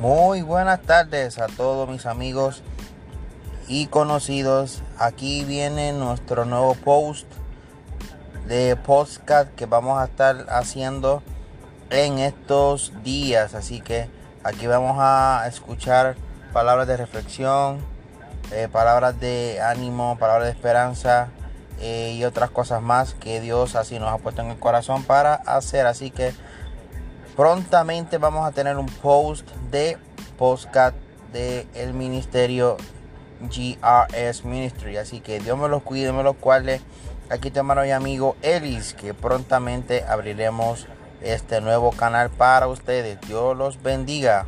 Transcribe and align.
Muy 0.00 0.40
buenas 0.40 0.80
tardes 0.80 1.38
a 1.38 1.46
todos 1.46 1.86
mis 1.86 2.06
amigos 2.06 2.62
y 3.68 3.88
conocidos. 3.88 4.82
Aquí 4.98 5.44
viene 5.44 5.92
nuestro 5.92 6.46
nuevo 6.46 6.74
post 6.74 7.26
de 8.46 8.76
podcast 8.76 9.54
que 9.56 9.66
vamos 9.66 10.00
a 10.00 10.06
estar 10.06 10.46
haciendo 10.48 11.22
en 11.90 12.18
estos 12.18 12.94
días. 13.04 13.54
Así 13.54 13.82
que 13.82 14.08
aquí 14.42 14.66
vamos 14.66 14.96
a 14.98 15.44
escuchar 15.46 16.16
palabras 16.54 16.88
de 16.88 16.96
reflexión, 16.96 17.80
eh, 18.52 18.68
palabras 18.72 19.20
de 19.20 19.60
ánimo, 19.60 20.16
palabras 20.18 20.46
de 20.46 20.52
esperanza 20.52 21.28
eh, 21.78 22.14
y 22.16 22.24
otras 22.24 22.48
cosas 22.48 22.80
más 22.80 23.12
que 23.12 23.42
Dios 23.42 23.76
así 23.76 23.98
nos 23.98 24.08
ha 24.08 24.16
puesto 24.16 24.40
en 24.40 24.48
el 24.48 24.58
corazón 24.58 25.02
para 25.02 25.34
hacer. 25.34 25.84
Así 25.84 26.10
que 26.10 26.32
prontamente 27.36 28.18
vamos 28.18 28.46
a 28.46 28.52
tener 28.52 28.76
un 28.76 28.86
post 28.86 29.48
de 29.70 29.96
podcast 30.38 30.96
de 31.32 31.66
el 31.74 31.94
ministerio 31.94 32.76
GRS 33.40 34.44
Ministry. 34.44 34.96
Así 34.96 35.20
que 35.20 35.40
Dios 35.40 35.58
me 35.58 35.68
los 35.68 35.82
cuide, 35.82 36.12
me 36.12 36.22
los 36.22 36.36
cuales 36.36 36.82
aquí 37.30 37.50
mando 37.62 37.82
mi 37.82 37.92
amigo 37.92 38.36
Elis, 38.42 38.94
que 38.94 39.14
prontamente 39.14 40.04
abriremos 40.04 40.86
este 41.22 41.60
nuevo 41.60 41.90
canal 41.92 42.30
para 42.30 42.68
ustedes. 42.68 43.20
Dios 43.22 43.56
los 43.56 43.82
bendiga. 43.82 44.46